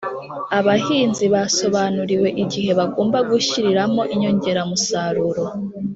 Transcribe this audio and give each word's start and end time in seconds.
abahinzi 0.59 1.25
basobanuriwe 1.35 2.29
igihe 2.43 2.71
bagomba 2.79 3.17
gushyiriramo 3.29 4.01
inyongera 4.13 4.61
musaruro 4.69 5.43